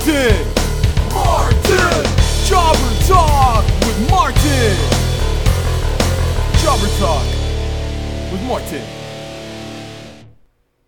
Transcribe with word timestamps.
Martin! 0.00 0.46
Martin! 1.12 2.06
Jobber 2.46 3.04
Talk 3.06 3.64
with 3.80 4.10
Martin! 4.10 4.76
Jobber 6.62 6.88
Talk 6.98 7.26
with 8.32 8.42
Martin. 8.44 8.82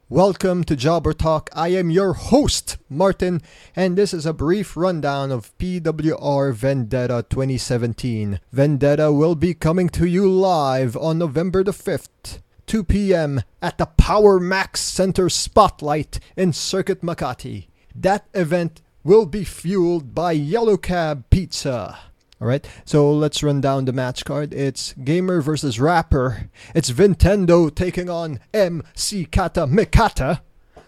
Welcome 0.09 0.65
to 0.65 0.75
Jobber 0.75 1.13
Talk. 1.13 1.51
I 1.53 1.69
am 1.69 1.91
your 1.91 2.15
host, 2.15 2.79
Martin, 2.89 3.43
and 3.77 3.99
this 3.99 4.15
is 4.15 4.25
a 4.25 4.33
brief 4.33 4.79
rundown 4.79 5.31
of 5.31 5.53
PWR 5.59 6.55
Vendetta 6.55 7.27
2017. 7.29 8.41
Vendetta 8.51 9.13
will 9.13 9.35
be 9.35 9.53
coming 9.53 9.91
to 9.91 10.07
you 10.07 10.27
live 10.27 10.97
on 10.97 11.19
November 11.19 11.63
the 11.63 11.73
5th, 11.73 12.41
2 12.67 12.83
p.m. 12.85 13.43
at 13.61 13.77
the 13.77 13.85
Power 13.85 14.41
Mac 14.41 14.79
Center 14.79 15.29
Spotlight 15.29 16.19
in 16.35 16.55
Circuit 16.55 17.03
Makati. 17.03 17.67
That 17.95 18.27
event 18.33 18.81
will 19.05 19.27
be 19.27 19.45
fueled 19.45 20.15
by 20.15 20.33
Yellow 20.33 20.77
Cab 20.77 21.25
Pizza. 21.31 21.99
All 22.41 22.49
right, 22.49 22.69
so 22.85 23.13
let's 23.13 23.43
run 23.43 23.61
down 23.61 23.85
the 23.85 23.93
match 23.93 24.25
card. 24.25 24.53
It's 24.53 24.95
Gamer 24.95 25.41
versus 25.41 25.79
Rapper. 25.79 26.51
It's 26.75 26.91
Vintendo 26.91 27.73
taking 27.73 28.11
on 28.11 28.41
MC 28.53 29.27
Kata 29.27 29.67
Mikata 29.67 30.41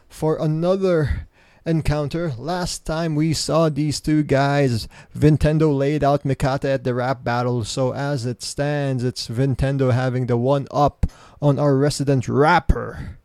for 0.08 0.36
another 0.36 1.28
encounter. 1.64 2.32
Last 2.36 2.84
time 2.84 3.14
we 3.14 3.32
saw 3.32 3.69
these 3.69 4.00
two 4.00 4.22
guys, 4.22 4.88
Vintendo 5.16 5.77
laid 5.77 6.02
out 6.02 6.24
Mikata 6.24 6.74
at 6.74 6.84
the 6.84 6.94
rap 6.94 7.22
battle. 7.24 7.64
So 7.64 7.94
as 7.94 8.27
it 8.27 8.42
stands, 8.42 9.05
it's 9.05 9.28
Vintendo 9.28 9.92
having 9.92 10.27
the 10.27 10.36
one 10.36 10.66
up 10.70 11.06
on 11.41 11.58
our 11.58 11.77
resident 11.77 12.28
rapper. 12.28 13.19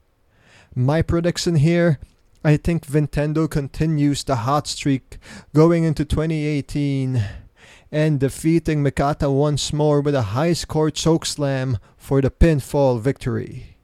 My 0.76 1.02
prediction 1.02 1.56
here 1.56 2.00
I 2.44 2.56
think 2.56 2.86
Vintendo 2.86 3.50
continues 3.50 4.24
the 4.24 4.38
hot 4.38 4.66
streak 4.66 5.18
going 5.54 5.84
into 5.84 6.06
2018 6.06 7.22
and 7.92 8.20
defeating 8.20 8.82
Mikata 8.82 9.30
once 9.30 9.74
more 9.74 10.00
with 10.00 10.16
a 10.16 10.32
high 10.34 10.54
score 10.54 10.90
chokeslam 10.90 11.80
for 11.98 12.22
the 12.22 12.32
pinfall 12.32 13.02
victory. 13.02 13.78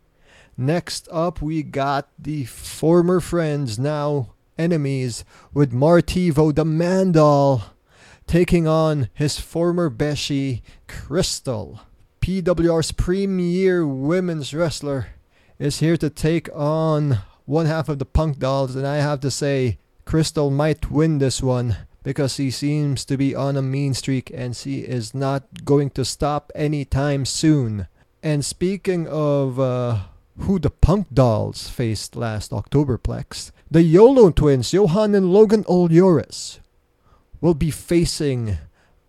Next 0.55 1.09
up, 1.11 1.41
we 1.41 1.63
got 1.63 2.07
the 2.17 2.45
former 2.45 3.19
friends, 3.19 3.77
now 3.77 4.35
enemies, 4.57 5.25
with 5.53 5.73
Martivo 5.73 6.55
the 6.55 6.63
Mandal 6.63 7.63
taking 8.25 8.67
on 8.67 9.09
his 9.13 9.37
former 9.37 9.89
Beshi, 9.89 10.61
Crystal. 10.87 11.81
PWR's 12.21 12.93
premier 12.93 13.85
women's 13.85 14.53
wrestler 14.53 15.07
is 15.59 15.79
here 15.79 15.97
to 15.97 16.09
take 16.09 16.49
on 16.55 17.19
one 17.45 17.65
half 17.67 17.89
of 17.89 17.99
the 17.99 18.05
Punk 18.05 18.39
Dolls, 18.39 18.75
and 18.75 18.85
I 18.85 18.97
have 18.97 19.19
to 19.21 19.31
say, 19.31 19.77
Crystal 20.03 20.51
might 20.51 20.91
win 20.91 21.17
this 21.17 21.41
one 21.41 21.77
because 22.03 22.37
he 22.37 22.51
seems 22.51 23.03
to 23.05 23.17
be 23.17 23.33
on 23.33 23.57
a 23.57 23.61
mean 23.61 23.93
streak 23.93 24.31
and 24.33 24.55
she 24.55 24.79
is 24.79 25.15
not 25.15 25.65
going 25.65 25.89
to 25.91 26.05
stop 26.05 26.51
anytime 26.53 27.25
soon. 27.25 27.87
And 28.21 28.45
speaking 28.45 29.07
of 29.07 29.59
uh, 29.59 29.99
who 30.39 30.59
the 30.59 30.69
Punk 30.69 31.07
Dolls 31.11 31.67
faced 31.67 32.15
last 32.15 32.51
Octoberplex, 32.51 33.51
the 33.69 33.81
YOLO 33.81 34.29
twins, 34.29 34.71
Johan 34.71 35.15
and 35.15 35.33
Logan 35.33 35.63
Olioris, 35.63 36.59
will 37.41 37.55
be 37.55 37.71
facing 37.71 38.59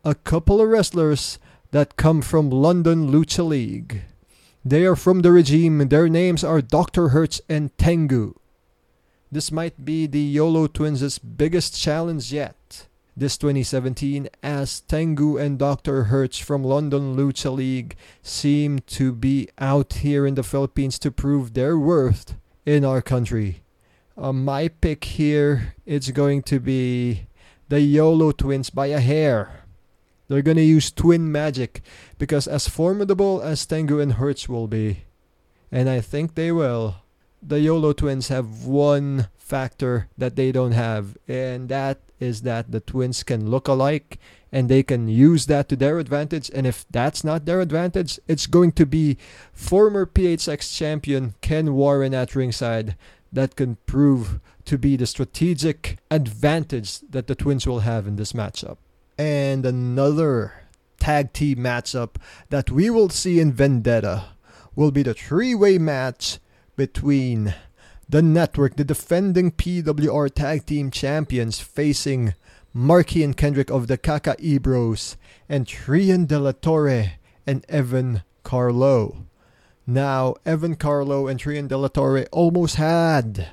a 0.04 0.14
couple 0.14 0.60
of 0.60 0.68
wrestlers 0.68 1.38
that 1.72 1.96
come 1.96 2.22
from 2.22 2.48
London 2.48 3.10
Lucha 3.10 3.46
League. 3.46 4.02
They 4.68 4.84
are 4.84 4.96
from 4.96 5.20
the 5.20 5.30
regime. 5.30 5.78
Their 5.78 6.08
names 6.08 6.42
are 6.42 6.60
Dr. 6.60 7.10
Hertz 7.10 7.40
and 7.48 7.70
Tengu. 7.78 8.34
This 9.30 9.52
might 9.52 9.84
be 9.84 10.08
the 10.08 10.18
YOLO 10.18 10.66
Twins' 10.66 11.20
biggest 11.20 11.80
challenge 11.80 12.32
yet. 12.32 12.88
This 13.16 13.38
2017, 13.38 14.28
as 14.42 14.80
Tengu 14.80 15.36
and 15.36 15.56
Dr. 15.56 16.10
Hertz 16.10 16.38
from 16.38 16.64
London 16.64 17.16
Lucha 17.16 17.54
League 17.54 17.94
seem 18.22 18.80
to 18.88 19.12
be 19.12 19.48
out 19.56 20.02
here 20.02 20.26
in 20.26 20.34
the 20.34 20.42
Philippines 20.42 20.98
to 20.98 21.12
prove 21.12 21.54
their 21.54 21.78
worth 21.78 22.34
in 22.64 22.84
our 22.84 23.00
country. 23.00 23.62
Uh, 24.18 24.32
my 24.32 24.66
pick 24.66 25.04
here 25.04 25.74
is 25.86 26.10
going 26.10 26.42
to 26.42 26.58
be 26.58 27.28
the 27.68 27.82
YOLO 27.82 28.32
Twins 28.32 28.70
by 28.70 28.86
a 28.86 28.98
hair. 28.98 29.65
They're 30.28 30.42
gonna 30.42 30.60
use 30.60 30.90
twin 30.90 31.30
magic 31.30 31.82
because 32.18 32.46
as 32.48 32.68
formidable 32.68 33.40
as 33.40 33.64
Tengu 33.64 34.00
and 34.00 34.14
Hertz 34.14 34.48
will 34.48 34.66
be, 34.66 35.04
and 35.70 35.88
I 35.88 36.00
think 36.00 36.34
they 36.34 36.52
will, 36.52 36.96
the 37.42 37.60
YOLO 37.60 37.92
twins 37.92 38.28
have 38.28 38.64
one 38.64 39.28
factor 39.36 40.08
that 40.18 40.34
they 40.36 40.50
don't 40.50 40.72
have, 40.72 41.16
and 41.28 41.68
that 41.68 42.00
is 42.18 42.42
that 42.42 42.72
the 42.72 42.80
twins 42.80 43.22
can 43.22 43.50
look 43.50 43.68
alike 43.68 44.18
and 44.50 44.68
they 44.68 44.82
can 44.82 45.08
use 45.08 45.46
that 45.46 45.68
to 45.68 45.76
their 45.76 45.98
advantage. 45.98 46.50
And 46.54 46.66
if 46.66 46.86
that's 46.90 47.22
not 47.22 47.44
their 47.44 47.60
advantage, 47.60 48.18
it's 48.26 48.46
going 48.46 48.72
to 48.72 48.86
be 48.86 49.18
former 49.52 50.06
PHX 50.06 50.74
champion 50.74 51.34
Ken 51.42 51.74
Warren 51.74 52.14
at 52.14 52.34
ringside 52.34 52.96
that 53.32 53.56
can 53.56 53.76
prove 53.86 54.40
to 54.64 54.78
be 54.78 54.96
the 54.96 55.06
strategic 55.06 55.98
advantage 56.10 57.00
that 57.00 57.26
the 57.26 57.34
twins 57.34 57.66
will 57.66 57.80
have 57.80 58.06
in 58.06 58.16
this 58.16 58.32
matchup. 58.32 58.78
And 59.18 59.64
another 59.64 60.52
tag 60.98 61.32
team 61.32 61.58
matchup 61.58 62.16
that 62.50 62.70
we 62.70 62.90
will 62.90 63.08
see 63.08 63.40
in 63.40 63.52
Vendetta 63.52 64.26
will 64.74 64.90
be 64.90 65.02
the 65.02 65.14
three 65.14 65.54
way 65.54 65.78
match 65.78 66.38
between 66.76 67.54
the 68.08 68.22
network, 68.22 68.76
the 68.76 68.84
defending 68.84 69.50
PWR 69.50 70.32
Tag 70.32 70.66
Team 70.66 70.90
Champions, 70.90 71.58
facing 71.58 72.34
Marky 72.72 73.24
and 73.24 73.36
Kendrick 73.36 73.70
of 73.70 73.88
the 73.88 73.96
Kaka 73.96 74.36
Bros 74.60 75.16
and 75.48 75.66
Trian 75.66 76.26
De 76.26 76.38
La 76.38 76.52
Torre 76.52 77.12
and 77.46 77.64
Evan 77.68 78.22
Carlo. 78.42 79.26
Now, 79.86 80.34
Evan 80.44 80.76
Carlo 80.76 81.26
and 81.26 81.40
Trian 81.40 81.68
De 81.68 81.76
La 81.76 81.88
Torre 81.88 82.26
almost 82.32 82.76
had, 82.76 83.48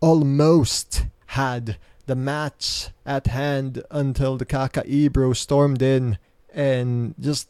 almost 0.00 1.06
had 1.26 1.76
the 2.08 2.16
match 2.16 2.88
at 3.06 3.28
hand 3.28 3.84
until 3.90 4.36
the 4.36 4.44
Kaka 4.44 4.82
Bros 5.10 5.38
stormed 5.38 5.80
in 5.80 6.18
and 6.52 7.14
just, 7.20 7.48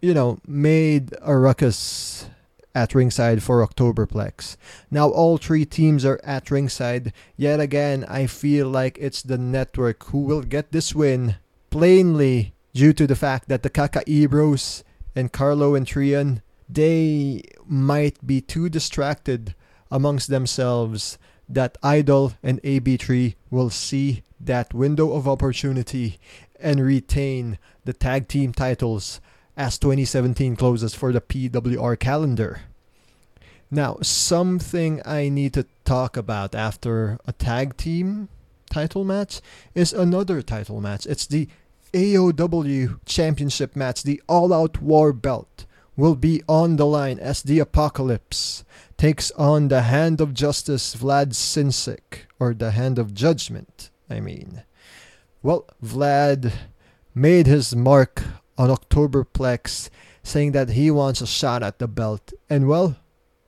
you 0.00 0.14
know, 0.14 0.38
made 0.46 1.12
a 1.20 1.36
ruckus 1.36 2.30
at 2.74 2.94
ringside 2.94 3.42
for 3.42 3.66
Octoberplex. 3.66 4.56
Now 4.90 5.08
all 5.08 5.38
three 5.38 5.64
teams 5.64 6.04
are 6.04 6.20
at 6.22 6.50
ringside. 6.50 7.12
Yet 7.36 7.60
again, 7.60 8.04
I 8.08 8.26
feel 8.26 8.68
like 8.68 8.96
it's 9.00 9.22
the 9.22 9.38
network 9.38 10.04
who 10.04 10.18
will 10.18 10.42
get 10.42 10.72
this 10.72 10.94
win 10.94 11.36
plainly 11.70 12.54
due 12.74 12.92
to 12.92 13.06
the 13.06 13.16
fact 13.16 13.48
that 13.48 13.62
the 13.62 13.70
Kaka 13.70 14.02
Bros 14.28 14.84
and 15.14 15.32
Carlo 15.32 15.74
and 15.74 15.86
Trian, 15.86 16.42
they 16.68 17.42
might 17.66 18.24
be 18.26 18.40
too 18.40 18.68
distracted 18.68 19.54
amongst 19.90 20.28
themselves 20.28 21.18
that 21.48 21.78
Idol 21.82 22.34
and 22.42 22.62
AB3 22.62 23.34
will 23.50 23.70
see 23.70 24.22
that 24.40 24.74
window 24.74 25.12
of 25.12 25.28
opportunity 25.28 26.18
and 26.60 26.80
retain 26.80 27.58
the 27.84 27.92
tag 27.92 28.28
team 28.28 28.52
titles 28.52 29.20
as 29.56 29.78
2017 29.78 30.56
closes 30.56 30.94
for 30.94 31.12
the 31.12 31.20
PWR 31.20 31.98
calendar. 31.98 32.60
Now, 33.70 33.98
something 34.02 35.00
I 35.04 35.28
need 35.28 35.54
to 35.54 35.66
talk 35.84 36.16
about 36.16 36.54
after 36.54 37.18
a 37.26 37.32
tag 37.32 37.76
team 37.76 38.28
title 38.70 39.04
match 39.04 39.40
is 39.74 39.92
another 39.92 40.42
title 40.42 40.80
match. 40.80 41.06
It's 41.06 41.26
the 41.26 41.48
AOW 41.92 43.00
Championship 43.06 43.74
match. 43.74 44.02
The 44.02 44.22
All 44.28 44.52
Out 44.52 44.82
War 44.82 45.12
belt 45.12 45.64
will 45.96 46.14
be 46.14 46.42
on 46.48 46.76
the 46.76 46.86
line 46.86 47.18
as 47.18 47.42
the 47.42 47.58
Apocalypse 47.58 48.64
takes 48.96 49.30
on 49.32 49.68
the 49.68 49.82
Hand 49.82 50.20
of 50.20 50.32
Justice 50.32 50.94
Vlad 50.94 51.34
Sinsik, 51.34 52.26
or 52.38 52.54
the 52.54 52.70
Hand 52.70 52.98
of 52.98 53.14
Judgment, 53.14 53.90
I 54.08 54.20
mean. 54.20 54.62
Well, 55.42 55.66
Vlad 55.84 56.52
made 57.14 57.46
his 57.46 57.76
mark 57.76 58.22
on 58.56 58.70
Octoberplex, 58.70 59.90
saying 60.22 60.52
that 60.52 60.70
he 60.70 60.90
wants 60.90 61.20
a 61.20 61.26
shot 61.26 61.62
at 61.62 61.78
the 61.78 61.88
belt. 61.88 62.32
And 62.48 62.68
well, 62.68 62.96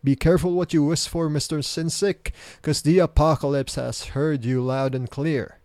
be 0.05 0.17
careful 0.17 0.53
what 0.53 0.73
you 0.73 0.85
wish 0.85 1.09
for, 1.09 1.29
Mr. 1.29 1.59
Sinsik, 1.59 2.33
because 2.57 2.83
the 2.83 2.99
apocalypse 2.99 3.75
has 3.75 4.09
heard 4.09 4.45
you 4.45 4.63
loud 4.63 4.95
and 4.95 5.11
clear. 5.11 5.59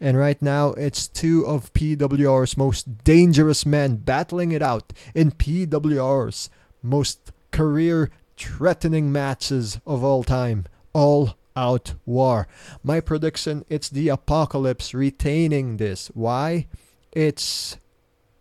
And 0.00 0.18
right 0.18 0.40
now, 0.42 0.70
it's 0.70 1.06
two 1.06 1.46
of 1.46 1.72
PWR's 1.72 2.56
most 2.56 3.04
dangerous 3.04 3.64
men 3.64 3.96
battling 3.96 4.52
it 4.52 4.60
out 4.60 4.92
in 5.14 5.30
PWR's 5.30 6.50
most 6.82 7.32
career 7.52 8.10
threatening 8.36 9.12
matches 9.12 9.80
of 9.86 10.02
all 10.02 10.24
time. 10.24 10.66
All 10.92 11.36
out 11.56 11.94
war. 12.04 12.48
My 12.82 13.00
prediction 13.00 13.64
it's 13.68 13.88
the 13.88 14.08
apocalypse 14.08 14.94
retaining 14.94 15.76
this. 15.76 16.08
Why? 16.14 16.66
It's 17.12 17.76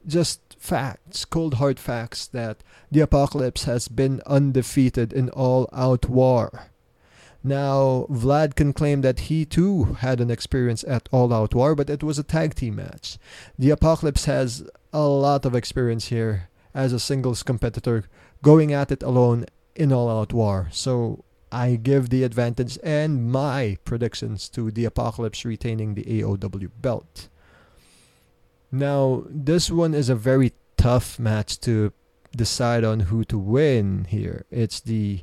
just 0.06 0.42
facts, 0.58 1.26
cold 1.26 1.56
hard 1.56 1.80
facts 1.80 2.28
that 2.28 2.64
the 2.92 3.02
apocalypse 3.02 3.66
has 3.66 3.88
been 3.88 4.22
undefeated 4.26 5.14
in 5.14 5.30
all 5.30 5.70
out 5.74 6.10
war. 6.10 6.68
Now, 7.44 8.08
Vlad 8.10 8.56
can 8.56 8.72
claim 8.72 9.02
that 9.02 9.22
he 9.22 9.44
too 9.44 9.98
had 10.00 10.22
an 10.22 10.32
experience 10.32 10.86
at 10.88 11.10
All 11.12 11.34
Out 11.34 11.54
War, 11.54 11.76
but 11.76 11.90
it 11.90 12.02
was 12.02 12.18
a 12.18 12.24
tag 12.24 12.56
team 12.56 12.78
match. 12.78 13.18
The 13.60 13.70
Apocalypse 13.70 14.24
has 14.26 14.66
a 14.94 15.02
lot 15.02 15.46
of 15.46 15.54
experience 15.54 16.08
here 16.08 16.48
as 16.74 16.94
a 16.94 17.02
singles 17.02 17.44
competitor 17.44 18.06
going 18.42 18.72
at 18.72 18.94
it 18.94 19.04
alone 19.04 19.46
in 19.76 19.92
All 19.92 20.10
Out 20.10 20.34
War. 20.34 20.70
So 20.72 21.24
I 21.52 21.76
give 21.76 22.10
the 22.10 22.24
advantage 22.24 22.80
and 22.84 23.32
my 23.32 23.78
predictions 23.86 24.50
to 24.50 24.72
the 24.72 24.86
Apocalypse 24.86 25.46
retaining 25.46 25.94
the 25.94 26.04
AOW 26.04 26.70
belt. 26.82 27.30
Now, 28.72 29.24
this 29.30 29.70
one 29.70 29.94
is 29.94 30.10
a 30.10 30.16
very 30.16 30.54
tough 30.78 31.20
match 31.20 31.60
to 31.62 31.94
decide 32.36 32.84
on 32.84 33.02
who 33.02 33.24
to 33.26 33.38
win 33.38 34.06
here. 34.10 34.46
It's 34.50 34.80
the 34.80 35.22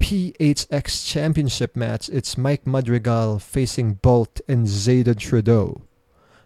PHX 0.00 1.06
Championship 1.06 1.74
match, 1.74 2.08
it's 2.08 2.38
Mike 2.38 2.66
Madrigal 2.66 3.38
facing 3.38 3.94
Bolt 3.94 4.40
and 4.46 4.66
Zayden 4.66 5.18
Trudeau. 5.18 5.82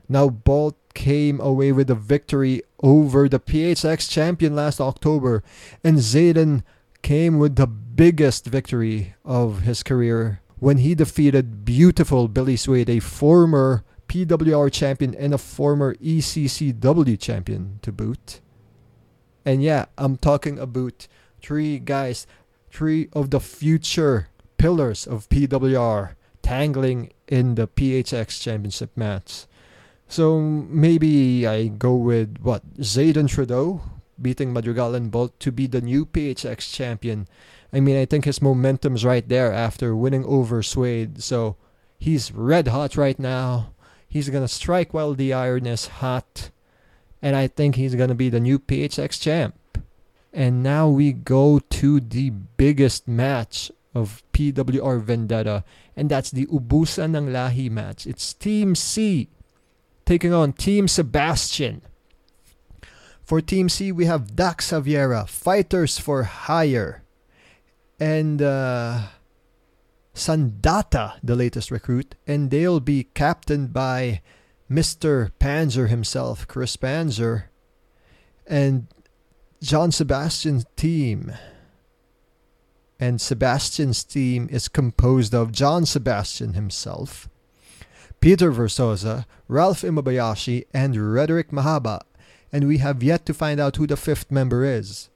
Now, 0.09 0.29
Bolt 0.29 0.77
came 0.95 1.41
away 1.41 1.73
with 1.73 1.91
a 1.91 1.95
victory 1.95 2.63
over 2.83 3.29
the 3.29 3.41
PHX 3.41 4.09
champion 4.09 4.55
last 4.55 4.81
October, 4.81 5.43
and 5.83 5.99
Zayden 5.99 6.63
came 7.03 7.39
with 7.39 7.57
the 7.57 7.67
biggest 7.67 8.47
victory 8.47 9.15
of 9.25 9.63
his 9.63 9.83
career 9.83 10.41
when 10.59 10.79
he 10.79 10.95
defeated 10.95 11.65
beautiful 11.65 12.29
Billy 12.29 12.57
Suede, 12.57 12.89
a 12.89 13.01
former 13.01 13.85
PWR 14.09 14.73
champion 14.73 15.15
and 15.15 15.35
a 15.35 15.39
former 15.39 15.95
ECCW 15.97 17.19
champion 17.19 17.81
to 17.83 17.91
boot. 17.91 18.41
And 19.45 19.63
yeah, 19.63 19.87
I'm 19.99 20.17
talking 20.17 20.59
about 20.59 21.09
three 21.41 21.79
guys 21.79 22.27
three 22.71 23.09
of 23.13 23.31
the 23.31 23.41
future 23.41 24.29
pillars 24.57 25.07
of 25.07 25.29
PWR 25.29 26.15
tangling 26.43 27.13
in 27.29 27.55
the 27.55 27.69
PHX 27.69 28.41
championship 28.41 28.97
match. 28.97 29.47
So 30.09 30.41
maybe 30.41 31.47
I 31.47 31.69
go 31.69 31.95
with 31.95 32.39
what 32.41 32.63
Zayden 32.79 33.29
Trudeau 33.29 33.83
beating 34.23 34.53
Madrigal 34.53 34.95
and 34.95 35.11
Bolt 35.11 35.39
to 35.41 35.51
be 35.51 35.67
the 35.67 35.81
new 35.81 36.07
PHX 36.07 36.73
champion. 36.73 37.27
I 37.73 37.81
mean, 37.81 37.97
I 37.97 38.05
think 38.05 38.25
his 38.25 38.43
momentum's 38.43 39.05
right 39.05 39.29
there 39.29 39.53
after 39.53 39.97
winning 39.97 40.25
over 40.25 40.63
Suede. 40.63 41.23
So 41.23 41.57
he's 41.99 42.33
red 42.33 42.69
hot 42.69 42.97
right 42.97 43.19
now. 43.19 43.73
He's 44.09 44.29
gonna 44.29 44.49
strike 44.49 44.93
while 44.93 45.15
the 45.15 45.33
iron 45.33 45.67
is 45.67 45.87
hot, 45.87 46.51
and 47.23 47.35
I 47.35 47.47
think 47.47 47.77
he's 47.77 47.95
gonna 47.95 48.15
be 48.15 48.29
the 48.29 48.41
new 48.41 48.59
PHX 48.59 49.19
champ. 49.19 49.57
And 50.33 50.63
now 50.63 50.89
we 50.89 51.13
go 51.13 51.59
to 51.59 52.01
the 52.01 52.31
biggest 52.31 53.09
match 53.09 53.71
of 53.95 54.23
PWR 54.33 55.01
Vendetta, 55.01 55.65
and 55.97 56.11
that's 56.11 56.31
the 56.31 56.47
Ubusan 56.47 57.17
ng 57.17 57.29
Lahi 57.29 57.71
match. 57.71 58.07
It's 58.07 58.33
Team 58.33 58.75
C 58.75 59.29
taking 60.05 60.33
on 60.33 60.53
Team 60.53 60.89
Sebastian. 60.89 61.83
For 63.23 63.41
Team 63.41 63.69
C, 63.69 63.93
we 63.93 64.07
have 64.07 64.35
Dax 64.35 64.69
Xaviera, 64.69 65.27
Fighters 65.27 65.99
for 65.99 66.25
Hire, 66.25 67.05
and 68.01 68.43
uh, 68.43 69.03
Sandata, 70.15 71.15
the 71.23 71.37
latest 71.37 71.71
recruit, 71.71 72.17
and 72.27 72.51
they'll 72.51 72.81
be 72.81 73.05
captained 73.15 73.73
by 73.73 74.23
Mr. 74.71 75.31
Panzer 75.39 75.89
himself, 75.89 76.49
Chris 76.49 76.77
Panzer, 76.77 77.45
and 78.47 78.89
John 79.63 79.93
Sebastian's 79.93 80.67
team. 80.77 81.33
And 82.99 83.21
Sebastian's 83.21 84.03
team 84.03 84.49
is 84.51 84.69
composed 84.69 85.35
of 85.35 85.53
John 85.53 85.87
Sebastian 85.87 86.55
himself, 86.55 87.29
Peter 88.21 88.53
Versosa, 88.53 89.27
Ralph 89.49 89.83
Imabayashi, 89.83 90.67
and 90.75 90.95
Rederick 90.95 91.51
Mahaba. 91.51 92.01
And 92.53 92.69
we 92.69 92.79
have 92.79 93.03
yet 93.03 93.25
to 93.27 93.35
find 93.35 93.59
out 93.59 93.77
who 93.77 93.87
the 93.87 93.97
fifth 93.97 94.31
member 94.31 94.65
is. 94.65 95.09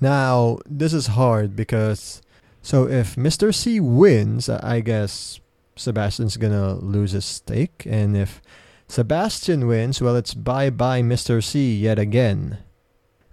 Now, 0.00 0.58
this 0.66 0.94
is 0.94 1.08
hard 1.08 1.54
because. 1.54 2.22
So 2.62 2.86
if 2.88 3.16
Mr. 3.16 3.54
C 3.54 3.80
wins, 3.80 4.48
I 4.48 4.80
guess 4.80 5.40
Sebastian's 5.76 6.36
gonna 6.36 6.74
lose 6.74 7.12
his 7.12 7.24
stake. 7.24 7.86
And 7.88 8.16
if 8.16 8.40
Sebastian 8.86 9.66
wins, 9.66 10.00
well, 10.00 10.16
it's 10.16 10.34
bye 10.34 10.70
bye 10.70 11.00
Mr. 11.00 11.42
C 11.42 11.74
yet 11.76 11.98
again. 11.98 12.58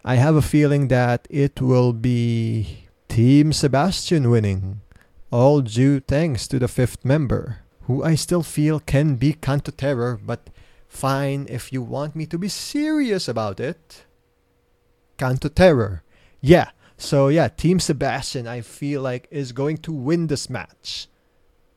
I 0.06 0.16
have 0.16 0.36
a 0.36 0.42
feeling 0.42 0.88
that 0.88 1.28
it 1.30 1.60
will 1.60 1.92
be 1.92 2.88
Team 3.10 3.52
Sebastian 3.52 4.30
winning, 4.30 4.82
all 5.32 5.62
due 5.62 6.00
thanks 6.00 6.48
to 6.48 6.60
the 6.60 6.68
fifth 6.68 7.04
member, 7.04 7.60
who 7.84 8.04
I 8.04 8.16
still 8.16 8.44
feel 8.44 8.80
can 8.80 9.16
be 9.16 9.34
Kanto 9.34 9.72
Terror, 9.72 10.20
but 10.24 10.50
fine 10.88 11.48
if 11.50 11.72
you 11.72 11.82
want 11.82 12.16
me 12.16 12.26
to 12.28 12.38
be 12.38 12.50
serious 12.50 13.28
about 13.28 13.60
it. 13.60 14.06
Kanto 15.18 15.50
Terror. 15.50 16.04
Yeah, 16.42 16.70
so 16.98 17.28
yeah, 17.28 17.48
Team 17.48 17.80
Sebastian 17.80 18.48
I 18.48 18.62
feel 18.62 19.02
like 19.02 19.28
is 19.30 19.52
going 19.52 19.78
to 19.80 19.92
win 19.92 20.28
this 20.28 20.50
match. 20.50 21.08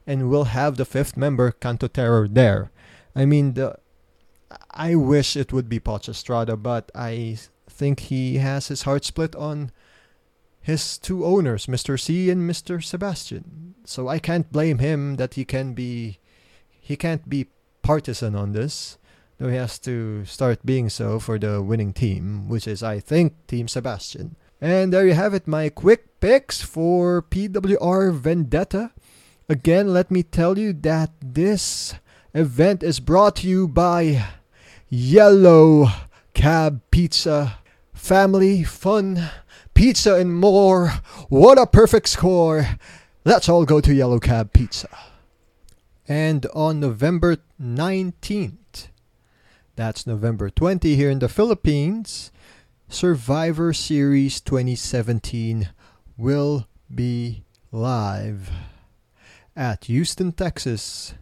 And 0.07 0.29
we'll 0.29 0.45
have 0.45 0.77
the 0.77 0.85
fifth 0.85 1.17
member, 1.17 1.53
Kanto 1.53 1.87
Terror, 1.87 2.27
there. 2.29 2.71
I 3.15 3.25
mean 3.27 3.55
the 3.55 3.79
I 4.71 4.95
wish 4.95 5.37
it 5.37 5.53
would 5.53 5.69
be 5.69 5.79
Poch 5.79 6.09
Estrada, 6.09 6.57
but 6.57 6.91
I 6.95 7.39
think 7.69 8.01
he 8.01 8.39
has 8.39 8.69
his 8.69 8.83
heart 8.83 9.05
split 9.05 9.37
on 9.37 9.71
his 10.61 10.99
two 10.99 11.25
owners, 11.25 11.67
Mr. 11.67 11.99
C 11.99 12.31
and 12.31 12.49
Mr. 12.49 12.83
Sebastian. 12.83 13.75
So 13.85 14.09
I 14.09 14.19
can't 14.19 14.53
blame 14.53 14.79
him 14.79 15.17
that 15.17 15.35
he 15.35 15.45
can 15.45 15.75
be 15.75 16.19
he 16.69 16.97
can't 16.97 17.29
be 17.29 17.47
partisan 17.83 18.35
on 18.35 18.53
this. 18.53 18.99
Though 19.41 19.49
he 19.49 19.57
has 19.57 19.79
to 19.81 20.27
start 20.27 20.67
being 20.67 20.91
so 20.91 21.19
for 21.19 21.39
the 21.39 21.63
winning 21.63 21.95
team, 21.95 22.47
which 22.47 22.69
is 22.69 22.83
I 22.83 23.01
think 23.01 23.33
Team 23.47 23.69
Sebastian. 23.69 24.37
And 24.61 24.93
there 24.93 25.07
you 25.07 25.15
have 25.15 25.33
it, 25.33 25.49
my 25.49 25.71
quick 25.71 26.21
picks 26.21 26.61
for 26.61 27.23
PWR 27.23 28.13
Vendetta. 28.13 28.93
Again, 29.49 29.95
let 29.95 30.11
me 30.11 30.23
tell 30.23 30.59
you 30.59 30.75
that 30.85 31.11
this 31.25 31.95
event 32.35 32.83
is 32.83 33.01
brought 33.01 33.37
to 33.37 33.49
you 33.49 33.67
by 33.67 34.27
Yellow 34.91 35.89
Cab 36.35 36.83
Pizza 36.91 37.57
family, 37.95 38.65
fun, 38.65 39.31
pizza, 39.75 40.17
and 40.17 40.35
more. 40.35 40.89
What 41.29 41.59
a 41.59 41.67
perfect 41.67 42.09
score! 42.09 42.79
Let's 43.25 43.49
all 43.49 43.65
go 43.65 43.81
to 43.81 43.95
Yellow 43.95 44.19
Cab 44.19 44.53
Pizza. 44.53 44.89
And 46.09 46.47
on 46.55 46.81
November 46.81 47.37
19th, 47.61 48.57
that's 49.81 50.07
November 50.07 50.51
20 50.51 50.95
here 50.95 51.11
in 51.11 51.21
the 51.21 51.29
Philippines, 51.29 52.31
Survivor 52.89 53.73
Series 53.73 54.41
2017 54.41 55.71
will 56.19 56.67
be 56.95 57.45
live 57.73 58.51
at 59.57 59.85
Houston, 59.85 60.33
Texas. 60.33 61.15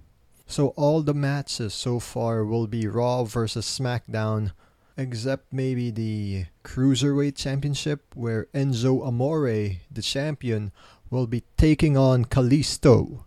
So 0.47 0.69
all 0.77 1.03
the 1.03 1.15
matches 1.15 1.73
so 1.73 2.01
far 2.01 2.45
will 2.45 2.67
be 2.67 2.89
Raw 2.89 3.25
versus 3.25 3.65
SmackDown 3.65 4.51
except 4.97 5.53
maybe 5.53 5.93
the 5.93 6.47
Cruiserweight 6.65 7.37
Championship, 7.37 8.13
where 8.17 8.47
Enzo 8.53 9.07
Amore, 9.07 9.77
the 9.89 10.03
champion, 10.03 10.73
will 11.11 11.29
be 11.29 11.45
taking 11.57 11.97
on 11.97 12.25
Kalisto. 12.25 13.25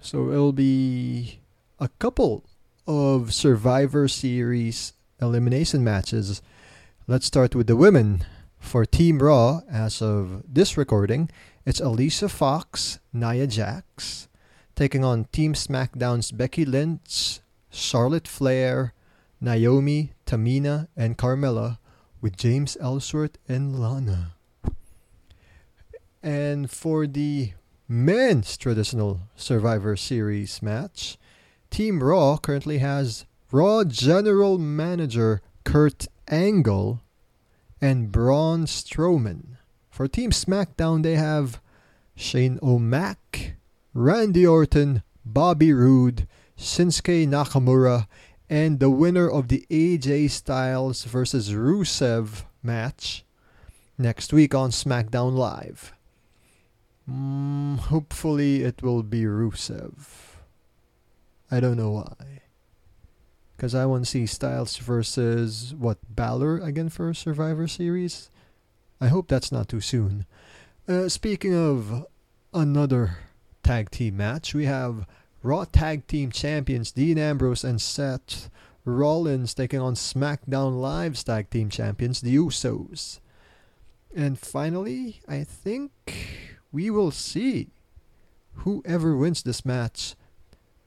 So 0.00 0.30
it'll 0.30 0.52
be 0.52 1.40
a 1.80 1.88
couple 1.98 2.44
of 2.86 3.32
Survivor 3.32 4.08
Series 4.08 4.92
elimination 5.20 5.82
matches. 5.82 6.42
Let's 7.06 7.26
start 7.26 7.54
with 7.54 7.66
the 7.66 7.76
women. 7.76 8.24
For 8.58 8.84
Team 8.86 9.18
Raw, 9.18 9.60
as 9.70 10.00
of 10.00 10.42
this 10.48 10.76
recording, 10.76 11.30
it's 11.66 11.80
Alicia 11.80 12.28
Fox, 12.28 12.98
Nia 13.12 13.46
Jax, 13.46 14.28
taking 14.74 15.04
on 15.04 15.26
Team 15.32 15.54
SmackDown's 15.54 16.32
Becky 16.32 16.64
Lynch, 16.64 17.40
Charlotte 17.70 18.26
Flair, 18.26 18.94
Naomi, 19.40 20.12
Tamina, 20.26 20.88
and 20.96 21.18
Carmella 21.18 21.78
with 22.20 22.36
James 22.36 22.76
Ellsworth 22.80 23.36
and 23.46 23.78
Lana. 23.78 24.34
And 26.22 26.70
for 26.70 27.06
the 27.06 27.52
men's 27.86 28.56
traditional 28.56 29.20
Survivor 29.36 29.94
Series 29.96 30.62
match, 30.62 31.18
Team 31.74 32.04
Raw 32.04 32.36
currently 32.36 32.78
has 32.78 33.26
Raw 33.50 33.82
General 33.82 34.58
Manager 34.58 35.42
Kurt 35.64 36.06
Angle 36.28 37.02
and 37.80 38.12
Braun 38.12 38.66
Strowman. 38.66 39.56
For 39.90 40.06
Team 40.06 40.30
SmackDown, 40.30 41.02
they 41.02 41.16
have 41.16 41.60
Shane 42.14 42.60
O'Mac, 42.62 43.56
Randy 43.92 44.46
Orton, 44.46 45.02
Bobby 45.24 45.72
Roode, 45.72 46.28
Shinsuke 46.56 47.26
Nakamura, 47.26 48.06
and 48.48 48.78
the 48.78 48.88
winner 48.88 49.28
of 49.28 49.48
the 49.48 49.66
AJ 49.68 50.30
Styles 50.30 51.02
versus 51.02 51.50
Rusev 51.50 52.44
match 52.62 53.24
next 53.98 54.32
week 54.32 54.54
on 54.54 54.70
SmackDown 54.70 55.34
Live. 55.34 55.92
Mm, 57.10 57.78
hopefully, 57.80 58.62
it 58.62 58.80
will 58.80 59.02
be 59.02 59.22
Rusev. 59.22 60.33
I 61.54 61.60
don't 61.60 61.76
know 61.76 61.90
why. 61.90 62.40
Because 63.56 63.76
I 63.76 63.86
want 63.86 64.04
to 64.04 64.10
see 64.10 64.26
Styles 64.26 64.76
versus, 64.76 65.72
what, 65.78 65.98
Balor 66.08 66.58
again 66.58 66.88
for 66.88 67.14
Survivor 67.14 67.68
Series? 67.68 68.28
I 69.00 69.06
hope 69.06 69.28
that's 69.28 69.52
not 69.52 69.68
too 69.68 69.80
soon. 69.80 70.26
Uh, 70.88 71.08
speaking 71.08 71.54
of 71.54 72.06
another 72.52 73.18
tag 73.62 73.92
team 73.92 74.16
match, 74.16 74.52
we 74.52 74.64
have 74.64 75.06
Raw 75.44 75.64
Tag 75.64 76.08
Team 76.08 76.32
Champions 76.32 76.90
Dean 76.90 77.18
Ambrose 77.18 77.62
and 77.62 77.80
Seth 77.80 78.50
Rollins 78.84 79.54
taking 79.54 79.78
on 79.78 79.94
SmackDown 79.94 80.80
Live's 80.80 81.22
Tag 81.22 81.50
Team 81.50 81.70
Champions, 81.70 82.20
the 82.20 82.34
Usos. 82.34 83.20
And 84.12 84.40
finally, 84.40 85.20
I 85.28 85.44
think 85.44 86.50
we 86.72 86.90
will 86.90 87.12
see 87.12 87.68
whoever 88.54 89.16
wins 89.16 89.44
this 89.44 89.64
match 89.64 90.16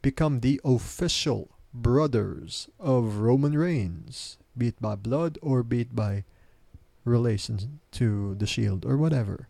become 0.07 0.39
the 0.39 0.61
official 0.63 1.49
brothers 1.73 2.69
of 2.79 3.17
Roman 3.17 3.57
Reigns, 3.57 4.37
beat 4.57 4.79
by 4.79 4.95
blood 4.95 5.37
or 5.41 5.63
beat 5.63 5.93
by 5.93 6.23
relation 7.03 7.81
to 7.91 8.33
the 8.35 8.47
Shield 8.47 8.85
or 8.85 8.95
whatever. 8.95 9.49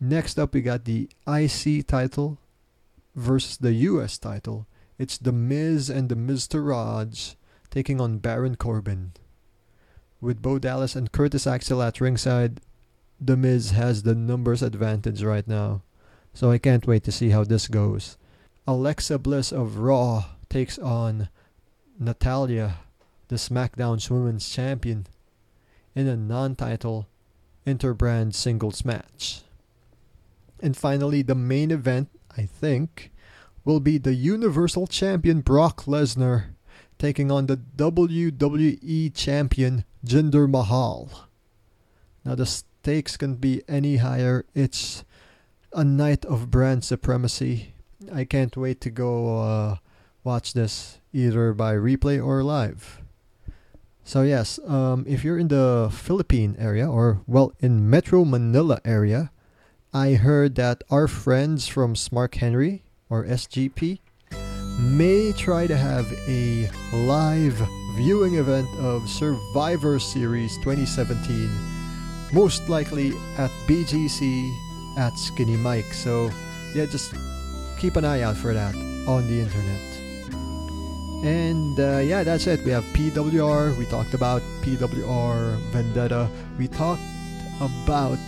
Next 0.00 0.38
up, 0.38 0.54
we 0.54 0.62
got 0.62 0.86
the 0.86 1.10
IC 1.26 1.86
title 1.86 2.38
versus 3.14 3.58
the 3.58 3.74
US 3.92 4.16
title. 4.16 4.66
It's 4.98 5.18
The 5.18 5.32
Miz 5.32 5.90
and 5.90 6.08
the 6.08 6.16
Miztourage 6.16 7.36
taking 7.68 8.00
on 8.00 8.24
Baron 8.24 8.56
Corbin. 8.56 9.12
With 10.18 10.40
Bo 10.40 10.58
Dallas 10.58 10.96
and 10.96 11.12
Curtis 11.12 11.46
Axel 11.46 11.82
at 11.82 12.00
ringside, 12.00 12.62
The 13.20 13.36
Miz 13.36 13.72
has 13.72 14.04
the 14.04 14.14
numbers 14.14 14.62
advantage 14.62 15.22
right 15.22 15.46
now. 15.46 15.82
So 16.32 16.50
I 16.50 16.56
can't 16.56 16.86
wait 16.86 17.04
to 17.04 17.12
see 17.12 17.28
how 17.28 17.44
this 17.44 17.68
goes. 17.68 18.16
Alexa 18.68 19.18
Bliss 19.18 19.50
of 19.50 19.78
Raw 19.78 20.26
takes 20.50 20.78
on 20.78 21.30
Natalya, 21.98 22.80
the 23.28 23.36
SmackDown's 23.36 24.10
Women's 24.10 24.46
Champion, 24.46 25.06
in 25.94 26.06
a 26.06 26.18
non 26.18 26.54
title 26.54 27.08
interbrand 27.66 28.34
singles 28.34 28.84
match. 28.84 29.40
And 30.60 30.76
finally, 30.76 31.22
the 31.22 31.34
main 31.34 31.70
event, 31.70 32.10
I 32.36 32.42
think, 32.42 33.10
will 33.64 33.80
be 33.80 33.96
the 33.96 34.12
Universal 34.12 34.88
Champion 34.88 35.40
Brock 35.40 35.84
Lesnar 35.84 36.48
taking 36.98 37.30
on 37.30 37.46
the 37.46 37.56
WWE 37.56 39.14
Champion 39.14 39.86
Jinder 40.04 40.46
Mahal. 40.46 41.26
Now, 42.22 42.34
the 42.34 42.44
stakes 42.44 43.16
can 43.16 43.36
be 43.36 43.62
any 43.66 43.96
higher. 43.96 44.44
It's 44.54 45.06
a 45.72 45.84
night 45.84 46.26
of 46.26 46.50
brand 46.50 46.84
supremacy. 46.84 47.72
I 48.12 48.24
can't 48.24 48.56
wait 48.56 48.80
to 48.82 48.90
go 48.90 49.42
uh, 49.42 49.76
watch 50.22 50.52
this 50.52 50.98
either 51.12 51.52
by 51.52 51.74
replay 51.74 52.24
or 52.24 52.42
live. 52.42 53.02
So 54.04 54.22
yes, 54.22 54.58
um, 54.66 55.04
if 55.06 55.24
you're 55.24 55.38
in 55.38 55.48
the 55.48 55.90
Philippine 55.92 56.56
area 56.58 56.88
or 56.88 57.20
well 57.26 57.52
in 57.60 57.90
Metro 57.90 58.24
Manila 58.24 58.80
area, 58.84 59.30
I 59.92 60.14
heard 60.14 60.54
that 60.54 60.82
our 60.90 61.08
friends 61.08 61.66
from 61.66 61.94
Smark 61.94 62.34
Henry 62.36 62.84
or 63.10 63.24
SGP 63.24 63.98
may 64.78 65.32
try 65.32 65.66
to 65.66 65.76
have 65.76 66.06
a 66.28 66.70
live 66.92 67.60
viewing 67.96 68.36
event 68.36 68.68
of 68.78 69.08
Survivor 69.08 69.98
Series 69.98 70.56
2017, 70.58 71.50
most 72.32 72.68
likely 72.68 73.10
at 73.36 73.50
BGC 73.66 74.48
at 74.96 75.18
Skinny 75.18 75.56
Mike. 75.56 75.92
So, 75.92 76.30
yeah, 76.74 76.86
just 76.86 77.12
keep 77.78 77.96
an 77.96 78.04
eye 78.04 78.22
out 78.22 78.36
for 78.36 78.52
that 78.52 78.74
on 79.06 79.26
the 79.28 79.40
internet. 79.40 79.80
And 81.24 81.78
uh, 81.78 81.98
yeah, 81.98 82.22
that's 82.22 82.46
it. 82.46 82.64
We 82.64 82.70
have 82.70 82.84
PWR. 82.92 83.76
We 83.76 83.86
talked 83.86 84.14
about 84.14 84.42
PWR 84.62 85.58
Vendetta. 85.72 86.28
We 86.58 86.68
talked 86.68 87.02
about 87.60 88.18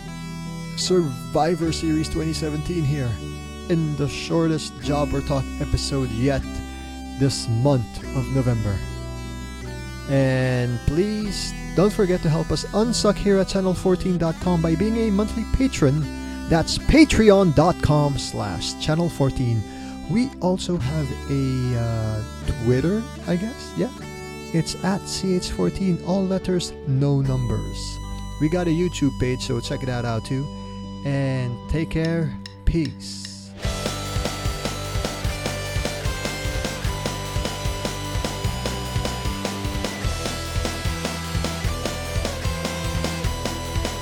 Survivor 0.76 1.73
Series 1.73 2.09
2017 2.09 2.83
here 2.85 3.11
in 3.69 3.97
the 3.97 4.09
shortest 4.09 4.73
Jobber 4.83 5.21
Talk 5.21 5.45
episode 5.61 6.11
yet 6.11 6.42
this 7.21 7.49
month 7.49 7.99
of 8.16 8.26
November. 8.35 8.76
And 10.09 10.80
please 10.87 11.52
don't 11.76 11.92
forget 11.92 12.23
to 12.23 12.28
help 12.28 12.50
us 12.50 12.64
unsuck 12.66 13.14
here 13.14 13.38
at 13.38 13.47
channel14.com 13.47 14.62
by 14.62 14.75
being 14.75 14.97
a 14.97 15.11
monthly 15.11 15.45
patron. 15.57 16.20
That's 16.50 16.76
patreon.com 16.76 18.19
slash 18.19 18.75
channel14. 18.75 20.11
We 20.11 20.28
also 20.42 20.76
have 20.76 21.09
a 21.30 21.78
uh, 21.78 22.23
Twitter, 22.64 23.02
I 23.26 23.37
guess. 23.37 23.73
Yeah. 23.78 23.90
It's 24.52 24.75
at 24.85 25.00
CH14, 25.02 26.07
all 26.07 26.26
letters, 26.26 26.73
no 26.87 27.23
numbers. 27.23 27.99
We 28.40 28.50
got 28.50 28.66
a 28.66 28.71
YouTube 28.71 29.19
page, 29.19 29.40
so 29.47 29.61
check 29.61 29.83
it 29.83 29.88
out, 29.88 30.04
out 30.04 30.25
too 30.26 30.45
and 31.04 31.57
take 31.69 31.90
care. 31.90 32.37
Peace. 32.64 33.30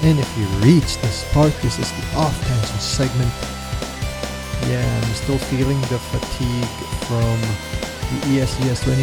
And 0.09 0.19
if 0.19 0.38
you 0.38 0.47
reach 0.65 0.97
this 1.03 1.31
part, 1.35 1.53
this 1.61 1.79
is 1.79 1.93
the 1.93 2.17
off 2.17 2.33
tangent 2.49 2.81
segment. 2.81 3.29
Yeah, 4.73 4.81
I'm 4.81 5.12
still 5.12 5.37
feeling 5.37 5.79
the 5.83 6.00
fatigue 6.00 6.75
from 7.05 7.37
the 8.09 8.41
ESGS 8.41 8.88
2017 8.88 8.97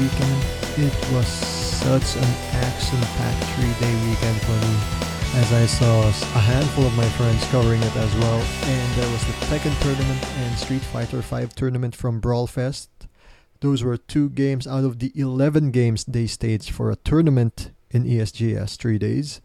weekend. 0.00 0.40
It 0.80 0.96
was 1.12 1.28
such 1.28 2.16
an 2.16 2.32
action-packed 2.56 3.44
three-day 3.52 3.94
weekend 4.08 4.40
for 4.40 4.56
me 4.64 5.08
as 5.42 5.52
I 5.52 5.66
saw 5.66 6.08
a 6.08 6.40
handful 6.40 6.86
of 6.86 6.96
my 6.96 7.08
friends 7.10 7.44
covering 7.50 7.82
it 7.82 7.96
as 7.96 8.14
well. 8.14 8.40
And 8.40 8.94
there 8.96 9.12
was 9.12 9.26
the 9.26 9.32
Tekken 9.44 9.78
tournament 9.82 10.24
and 10.38 10.58
Street 10.58 10.80
Fighter 10.80 11.20
V 11.20 11.48
tournament 11.54 11.94
from 11.94 12.22
Brawlfest. 12.22 12.88
Those 13.60 13.84
were 13.84 13.98
two 13.98 14.30
games 14.30 14.66
out 14.66 14.84
of 14.84 15.00
the 15.00 15.12
11 15.14 15.70
games 15.70 16.06
they 16.06 16.26
staged 16.26 16.70
for 16.70 16.90
a 16.90 16.96
tournament 16.96 17.72
in 17.90 18.04
ESGS 18.04 18.78
three 18.78 18.98
days. 18.98 19.42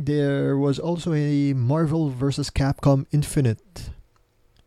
There 0.00 0.56
was 0.56 0.78
also 0.78 1.12
a 1.12 1.52
Marvel 1.52 2.08
vs. 2.08 2.48
Capcom 2.48 3.04
Infinite 3.12 3.90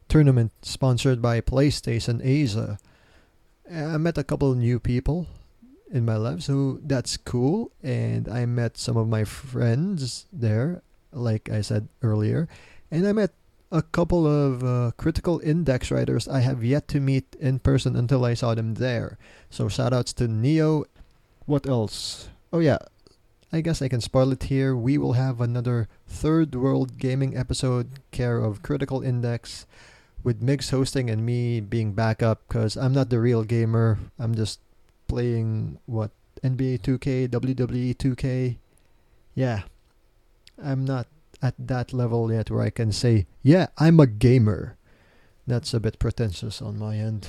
tournament 0.08 0.52
sponsored 0.62 1.24
by 1.24 1.42
PlayStation 1.42 2.22
Asia. 2.24 2.78
I 3.66 3.98
met 3.98 4.20
a 4.20 4.24
couple 4.24 4.54
new 4.54 4.80
people 4.80 5.25
in 5.90 6.06
my 6.06 6.18
life. 6.18 6.44
So 6.44 6.78
that's 6.86 7.18
cool. 7.18 7.72
And 7.82 8.30
I 8.30 8.46
met 8.46 8.78
some 8.78 8.96
of 8.96 9.10
my 9.10 9.24
friends 9.24 10.28
there, 10.32 10.84
like 11.12 11.50
I 11.50 11.62
said 11.62 11.88
earlier. 12.04 12.48
And 12.92 13.08
I 13.08 13.12
met 13.12 13.34
a 13.72 13.82
couple 13.82 14.28
of 14.28 14.63
uh, 14.63 14.92
critical 14.98 15.40
index 15.40 15.90
writers 15.90 16.28
I 16.28 16.42
have 16.42 16.63
yet 16.63 16.88
to 16.90 17.00
meet 17.00 17.36
in 17.40 17.58
person 17.58 17.96
until 17.96 18.24
I 18.24 18.36
saw 18.36 18.54
them 18.54 18.75
there. 18.75 19.18
So 19.50 19.66
shoutouts 19.66 20.13
to 20.22 20.28
Neo. 20.28 20.86
What 21.48 21.66
else? 21.66 22.30
Oh 22.54 22.60
yeah, 22.60 22.78
I 23.54 23.62
guess 23.62 23.84
I 23.84 23.88
can 23.88 24.02
spoil 24.02 24.32
it 24.32 24.50
here. 24.50 24.76
We 24.76 24.98
will 24.98 25.14
have 25.14 25.40
another 25.40 25.88
third 26.08 26.56
world 26.56 26.98
gaming 26.98 27.38
episode 27.38 28.02
care 28.10 28.40
of 28.40 28.64
Critical 28.64 29.04
Index 29.04 29.68
with 30.24 30.42
Migs 30.42 30.72
hosting 30.72 31.08
and 31.08 31.24
me 31.24 31.62
being 31.62 31.94
backup 31.94 32.42
because 32.48 32.76
I'm 32.76 32.94
not 32.94 33.12
the 33.12 33.20
real 33.20 33.44
gamer. 33.44 34.00
I'm 34.18 34.34
just 34.34 34.60
playing 35.08 35.78
what 35.86 36.10
NBA 36.44 36.82
2K, 36.82 37.30
WWE 37.30 37.94
2K. 37.94 38.58
Yeah, 39.36 39.62
I'm 40.58 40.84
not 40.84 41.06
at 41.40 41.54
that 41.60 41.94
level 41.94 42.34
yet 42.34 42.50
where 42.50 42.64
I 42.64 42.72
can 42.72 42.92
say, 42.92 43.28
yeah, 43.44 43.68
I'm 43.78 44.00
a 44.00 44.08
gamer. 44.08 44.78
That's 45.46 45.76
a 45.76 45.80
bit 45.80 46.00
pretentious 46.00 46.60
on 46.60 46.80
my 46.80 46.98
end. 46.98 47.28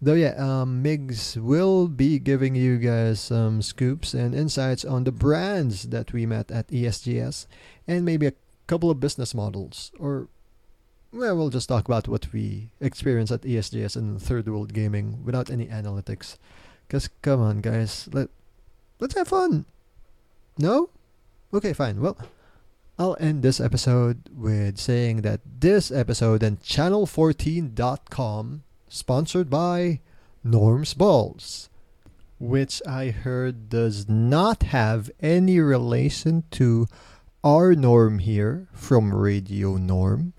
Though 0.00 0.14
yeah, 0.14 0.38
um, 0.38 0.82
Migs 0.82 1.36
will 1.36 1.88
be 1.88 2.20
giving 2.20 2.54
you 2.54 2.78
guys 2.78 3.18
some 3.18 3.62
scoops 3.62 4.14
and 4.14 4.32
insights 4.32 4.84
on 4.84 5.02
the 5.02 5.10
brands 5.10 5.90
that 5.90 6.12
we 6.12 6.24
met 6.24 6.52
at 6.52 6.68
ESGS, 6.68 7.46
and 7.88 8.04
maybe 8.04 8.26
a 8.26 8.32
couple 8.68 8.90
of 8.90 9.00
business 9.00 9.34
models, 9.34 9.90
or 9.98 10.28
well, 11.12 11.36
we'll 11.36 11.50
just 11.50 11.68
talk 11.68 11.88
about 11.88 12.06
what 12.06 12.32
we 12.32 12.70
experienced 12.80 13.32
at 13.32 13.42
ESGS 13.42 13.96
and 13.96 14.22
Third 14.22 14.48
World 14.48 14.72
Gaming 14.72 15.24
without 15.24 15.50
any 15.50 15.66
analytics. 15.66 16.36
Cause 16.88 17.08
come 17.22 17.40
on, 17.40 17.60
guys, 17.60 18.08
let 18.12 18.28
let's 19.00 19.16
have 19.16 19.28
fun. 19.28 19.64
No? 20.58 20.90
Okay, 21.52 21.72
fine. 21.72 22.00
Well, 22.00 22.16
I'll 22.98 23.16
end 23.18 23.42
this 23.42 23.60
episode 23.60 24.28
with 24.32 24.78
saying 24.78 25.22
that 25.22 25.40
this 25.60 25.90
episode 25.90 26.42
and 26.42 26.60
channel14.com 26.60 28.62
sponsored 28.88 29.50
by 29.50 30.00
Norm's 30.44 30.94
Balls, 30.94 31.68
which 32.38 32.80
I 32.86 33.10
heard 33.10 33.68
does 33.68 34.08
not 34.08 34.62
have 34.64 35.10
any 35.20 35.60
relation 35.60 36.44
to 36.52 36.86
our 37.44 37.74
Norm 37.74 38.18
here 38.18 38.68
from 38.72 39.14
Radio 39.14 39.76
Norm. 39.76 40.32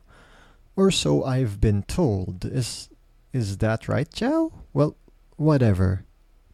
Or 0.76 0.92
so 0.92 1.24
I've 1.24 1.60
been 1.60 1.84
told. 1.84 2.46
Is 2.46 2.90
is 3.34 3.58
that 3.58 3.88
right, 3.88 4.12
Chow? 4.12 4.52
Well, 4.74 4.96
whatever. 5.36 6.06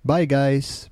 Bye 0.03 0.25
guys. 0.25 0.89